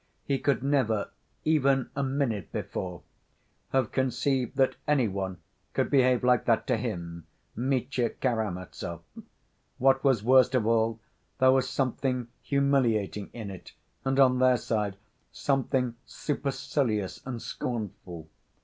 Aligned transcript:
He 0.25 0.39
could 0.39 0.63
never, 0.63 1.11
even 1.45 1.91
a 1.95 2.01
minute 2.01 2.51
before, 2.51 3.03
have 3.71 3.91
conceived 3.91 4.55
that 4.57 4.75
any 4.87 5.07
one 5.07 5.37
could 5.75 5.91
behave 5.91 6.23
like 6.23 6.45
that 6.45 6.65
to 6.65 6.77
him, 6.77 7.27
Mitya 7.55 8.09
Karamazov. 8.09 9.01
What 9.77 10.03
was 10.03 10.23
worst 10.23 10.55
of 10.55 10.65
all, 10.65 10.99
there 11.37 11.51
was 11.51 11.69
something 11.69 12.29
humiliating 12.41 13.29
in 13.31 13.51
it, 13.51 13.73
and 14.03 14.19
on 14.19 14.39
their 14.39 14.57
side 14.57 14.97
something 15.31 15.93
"supercilious 16.07 17.21
and 17.23 17.39
scornful." 17.39 18.27